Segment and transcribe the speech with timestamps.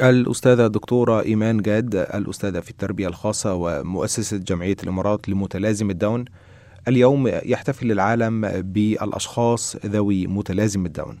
[0.00, 6.24] الأستاذة الدكتورة إيمان جاد الأستاذة في التربية الخاصة ومؤسسة جمعية الإمارات لمتلازم الدون.
[6.88, 11.20] اليوم يحتفل العالم بالأشخاص ذوي متلازم الدون.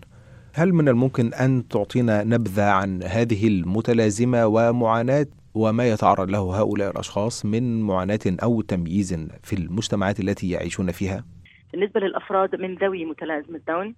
[0.54, 7.46] هل من الممكن أن تعطينا نبذة عن هذه المتلازمة ومعاناة وما يتعرض له هؤلاء الأشخاص
[7.46, 11.24] من معاناة أو تمييز في المجتمعات التي يعيشون فيها؟
[11.72, 13.94] بالنسبة للأفراد من ذوي متلازمة الدون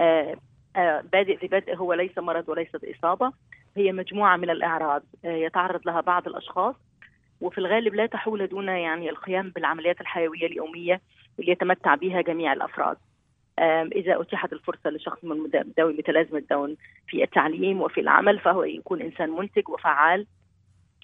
[0.00, 0.36] آه
[0.76, 3.32] آه بادئ ببدء هو ليس مرض وليست إصابة
[3.76, 6.74] هي مجموعة من الأعراض آه يتعرض لها بعض الأشخاص
[7.40, 11.00] وفي الغالب لا تحول دون يعني القيام بالعمليات الحيوية اليومية
[11.40, 12.96] اللي يتمتع بها جميع الأفراد.
[13.94, 16.76] إذا أتيحت الفرصة لشخص من ذوي متلازمة داون
[17.08, 20.26] في التعليم وفي العمل فهو يكون إنسان منتج وفعال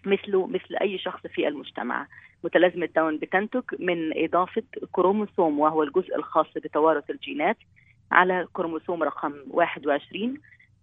[0.07, 2.07] مثله مثل أي شخص في المجتمع.
[2.45, 4.63] متلازمة داون بتنتج من إضافة
[4.93, 7.57] كروموسوم وهو الجزء الخاص بتوارث الجينات
[8.13, 10.35] على كروموسوم رقم 21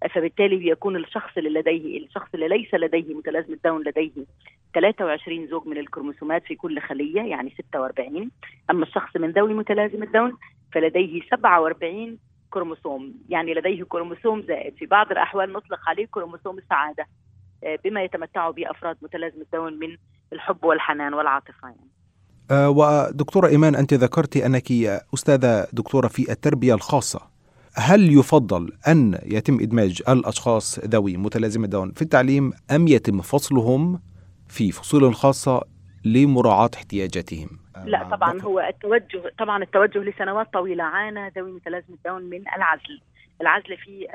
[0.07, 4.25] فبالتالي بيكون الشخص اللي لديه الشخص اللي ليس لديه متلازمة داون لديه
[4.73, 8.31] 23 زوج من الكروموسومات في كل خلية يعني 46
[8.69, 10.37] أما الشخص من ذوي متلازمة داون
[10.73, 12.17] فلديه 47
[12.49, 13.13] كروموسوم.
[13.29, 14.75] يعني لديه كروموسوم زائد.
[14.75, 17.07] في بعض الأحوال نطلق عليه كروموسوم السعادة
[17.83, 19.97] بما يتمتع به أفراد متلازمة داون من
[20.33, 21.89] الحب والحنان والعاطفة يعني.
[22.51, 24.71] أه ودكتورة إيمان أنت ذكرت أنك
[25.13, 27.38] أستاذة دكتورة في التربية الخاصة.
[27.75, 34.01] هل يفضل أن يتم إدماج الأشخاص ذوي متلازمة داون في التعليم أم يتم فصلهم
[34.47, 35.61] في فصول خاصة
[36.05, 37.49] لمراعاة احتياجاتهم؟
[37.85, 43.01] لا طبعا هو التوجه طبعا التوجه لسنوات طويلة عانى ذوي متلازمة داون من العزل.
[43.41, 44.07] العزل في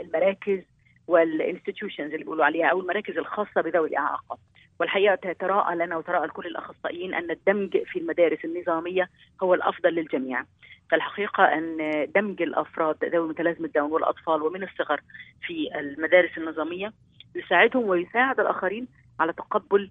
[0.00, 0.60] المراكز
[1.06, 4.38] وال institutions اللي بيقولوا عليها أو المراكز الخاصة بذوي الإعاقة.
[4.80, 9.08] والحقيقة تراءى لنا وتراءى لكل الأخصائيين أن الدمج في المدارس النظامية
[9.42, 10.44] هو الأفضل للجميع.
[10.90, 11.76] فالحقيقة أن
[12.14, 15.00] دمج الأفراد ذوي متلازمه داون والأطفال ومن الصغر
[15.46, 16.92] في المدارس النظامية
[17.34, 18.88] يساعدهم ويساعد الآخرين
[19.20, 19.90] على تقبل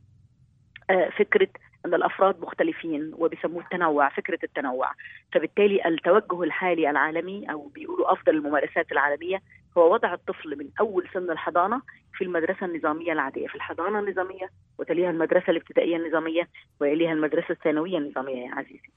[1.17, 1.47] فكرة
[1.85, 4.91] أن الأفراد مختلفين وبيسموه التنوع فكرة التنوع.
[5.31, 9.41] فبالتالي التوجه الحالي العالمي أو بيقولوا أفضل الممارسات العالمية
[9.77, 11.81] هو وضع الطفل من أول سن الحضانة
[12.13, 16.47] في المدرسة النظامية العادية في الحضانة النظامية وتليها المدرسة الابتدائية النظامية
[16.81, 18.89] ويليها المدرسة الثانوية النظامية يا عزيزي.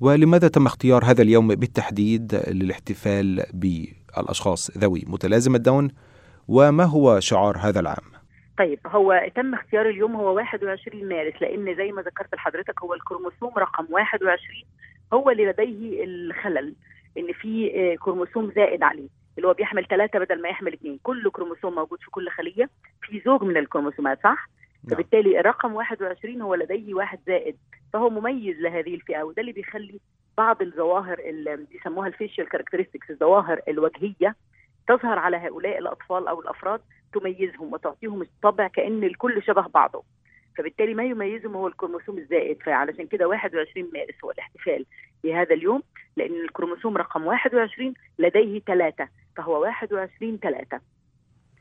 [0.00, 5.90] ولماذا تم اختيار هذا اليوم بالتحديد للاحتفال بالأشخاص ذوي متلازمة الدون؟
[6.48, 8.18] وما هو شعار هذا العام؟
[8.58, 13.52] طيب هو تم اختيار اليوم هو 21 مارس لأن زي ما ذكرت لحضرتك هو الكروموسوم
[13.58, 14.38] رقم 21
[15.12, 16.74] هو اللي لديه الخلل
[17.18, 19.08] إن في كروموسوم زائد عليه.
[19.38, 22.70] اللي هو بيحمل ثلاثة بدل ما يحمل اثنين كل كروموسوم موجود في كل خلية.
[23.02, 24.48] في زوج من الكروموسومات صح؟
[24.84, 24.94] نعم.
[24.94, 27.56] فبالتالي الرقم 21 هو لديه واحد زائد.
[27.92, 30.00] فهو مميز لهذه الفئة وده اللي بيخلي
[30.38, 34.36] بعض الظواهر اللي بيسموها ال facial characteristics الظواهر الوجهية
[34.88, 36.80] تظهر على هؤلاء الأطفال أو الأفراد
[37.12, 40.02] تميزهم وتعطيهم الطبع كأن الكل شبه بعضه.
[40.56, 42.62] فبالتالي ما يميزهم هو الكروموسوم الزائد.
[42.62, 44.86] فعلشان كده 21 مارس هو الاحتفال
[45.24, 45.82] بهذا اليوم
[46.16, 50.80] لأن الكروموسوم رقم 21 لديه ثلاثة فهو 21 ثلاثة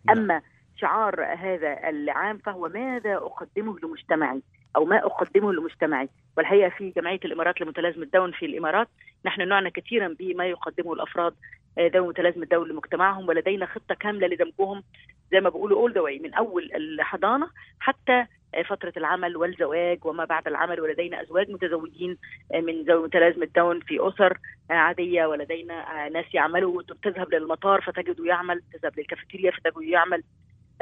[0.09, 0.41] أما
[0.75, 4.41] شعار هذا العام فهو ماذا أقدمه لمجتمعي
[4.75, 8.87] أو ما أقدمه لمجتمعي؟ والحقيقة في جمعية الإمارات لمتلازمة داون في الإمارات
[9.25, 11.33] نحن نعنى كثيرا بما يقدمه الأفراد
[11.79, 14.83] ذوي متلازمة داون لمجتمعهم ولدينا خطة كاملة لدمجهم
[15.31, 17.49] زي ما بيقولوا اول ذا من أول الحضانة
[17.79, 18.25] حتى
[18.65, 22.17] فترة العمل والزواج وما بعد العمل ولدينا أزواج متزوجين
[22.53, 24.37] من ذوي متلازمة داون في أسر
[24.69, 30.23] عادية ولدينا ناس يعملوا تذهب للمطار فتجده يعمل تذهب للكافيتيريا فتجده يعمل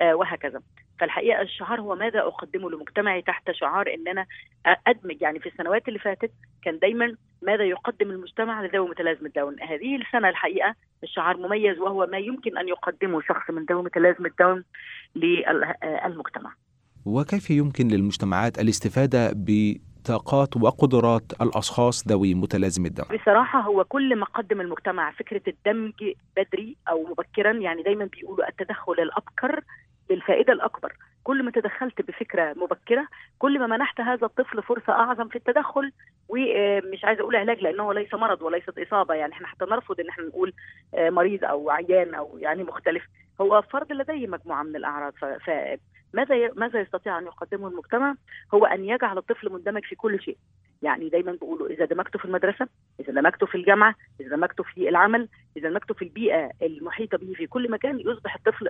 [0.02, 0.62] وهكذا.
[1.00, 4.26] فالحقيقة الشعار هو ماذا أقدمه لمجتمعي تحت شعار أن أنا
[4.88, 5.22] أدمج.
[5.22, 6.32] يعني في السنوات اللي فاتت
[6.64, 9.62] كان دايما ماذا يقدم المجتمع لذوي متلازمة داون.
[9.62, 14.64] هذه السنة الحقيقة الشعار مميز وهو ما يمكن أن يقدمه شخص من ذوي متلازمة داون
[15.16, 16.53] للمجتمع
[17.06, 24.62] وكيف يمكن للمجتمعات الاستفادة بطاقات وقدرات الأشخاص ذوي متلازمة الدم؟ بصراحة هو كل ما قدم
[24.62, 25.94] المجتمع فكرة الدمج
[26.38, 29.62] بدري أو مبكرا يعني دايما بيقولوا التدخل الأبكر
[30.10, 30.94] للفائدة الأكبر.
[31.24, 33.08] كل ما تدخلت بفكرة مبكرة
[33.40, 35.91] كل ما منحت هذا الطفل فرصة أعظم في التدخل
[36.29, 39.14] ومش عايزة أقول علاج لأنه ليس مرض وليست إصابة.
[39.14, 40.53] يعني إحنا حتى نرفض إن إحنا نقول
[40.97, 43.03] مريض أو عيان أو يعني مختلف.
[43.41, 45.26] هو فرد لديه مجموعة من الأعراض ف...
[46.13, 48.16] ماذا ماذا يستطيع أن يقدمه المجتمع؟
[48.53, 50.37] هو أن يجعل الطفل مندمج في كل شيء.
[50.81, 52.67] يعني دايما بيقولوا إذا دمجته في المدرسة
[52.99, 57.47] إذا دمجته في الجامعة إذا دمجته في العمل إذا دمجته في البيئة المحيطة به في
[57.47, 58.67] كل مكان يصبح الطفل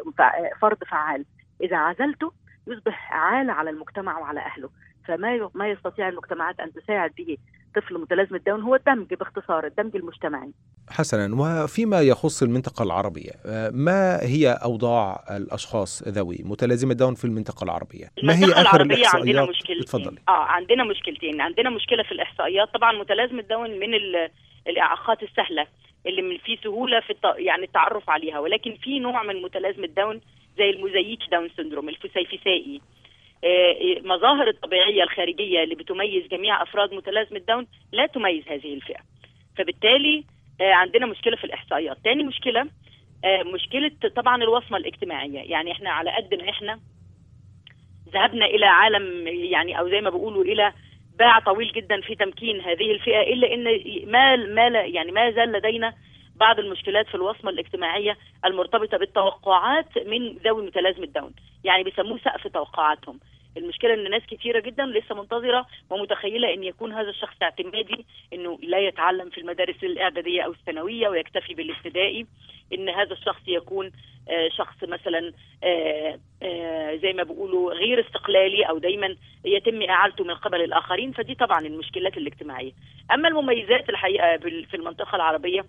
[0.61, 1.25] فرد فعال.
[1.61, 2.31] إذا عزلته
[2.67, 4.69] يصبح عالة على المجتمع وعلى أهله.
[5.05, 7.37] فما ما يستطيع المجتمعات أن تساعد به
[7.75, 10.51] طفل متلازمة داون هو الدمج باختصار الدمج المجتمعي.
[10.89, 11.35] حسنا.
[11.63, 13.31] وفيما يخص المنطقة العربية
[13.71, 19.27] ما هي أوضاع الأشخاص ذوي متلازمة داون في المنطقة العربية؟ ما هي آخر العربية الإحصائيات؟
[19.27, 19.81] عندنا مشكلتين.
[19.81, 20.19] اتفضلي.
[20.27, 21.41] آه عندنا مشكلتين.
[21.41, 22.73] عندنا مشكلة في الإحصائيات.
[22.73, 24.29] طبعا متلازمة داون من ال-
[24.67, 25.67] الإعاقات السهلة
[26.05, 27.23] اللي من في سهولة في الت...
[27.37, 28.39] يعني التعرف عليها.
[28.39, 30.21] ولكن في نوع من متلازمة داون
[30.57, 32.81] زي ال mosaic Down syndrome الفسيفسائي.
[33.45, 38.99] آه، مظاهر الطبيعية الخارجية اللي بتميز جميع أفراد متلازمة داون لا تميز هذه الفئة.
[39.57, 40.23] فبالتالي
[40.61, 41.97] آه، عندنا مشكلة في الإحصائيات.
[42.03, 42.69] تاني مشكلة
[43.25, 45.39] آه، مشكلة طبعا الوصمة الاجتماعية.
[45.51, 46.79] يعني إحنا على قد ما إحنا
[48.13, 50.73] ذهبنا إلى عالم يعني أو زي ما بيقولوا إلى
[51.19, 53.63] باع طويل جدا في تمكين هذه الفئة إلا أن
[54.11, 55.93] ما ما يعني ما زال لدينا
[56.35, 61.33] بعض المشكلات في الوصمة الاجتماعية المرتبطة بالتوقعات من ذوي متلازمة داون.
[61.63, 63.19] يعني بيسموه سقف توقعاتهم.
[63.57, 68.79] المشكلة إن ناس كثيرة جدا لسه منتظرة ومتخيلة إن يكون هذا الشخص اعتمادي إنه لا
[68.79, 72.25] يتعلم في المدارس الإعدادية أو الثانوية ويكتفي بالابتدائي
[72.73, 73.91] إن هذا الشخص يكون
[74.29, 79.15] آه، شخص مثلا آه، آه، زي ما بيقولوا غير استقلالي أو دايما
[79.45, 81.11] يتم إعالته من قبل الآخرين.
[81.11, 82.71] فدي طبعا المشكلات الاجتماعية.
[83.13, 85.65] أما المميزات الحقيقة بال- في المنطقة العربية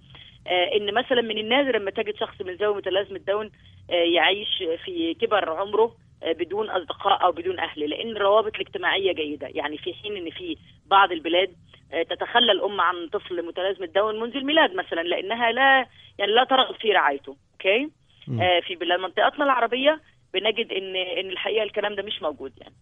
[0.46, 3.50] آه، إن مثلا من النادر لما تجد شخص من ذوي متلازمة داون
[3.88, 9.48] يعيش في كبر عمره بدون أصدقاء أو بدون أهل لأن الروابط الاجتماعية جيدة.
[9.54, 11.56] يعني في حين إن في بعض البلاد
[11.92, 15.86] آه، تتخلى الام عن طفل متلازمه داون منذ الميلاد مثلا لأنها لا
[16.18, 17.36] يعني لا ترغب في رعايته.
[17.52, 17.90] okay.
[18.40, 20.00] آه، في بلاد منطقتنا العربية
[20.34, 22.74] بنجد إن إن الحقيقة الكلام ده مش موجود يعني.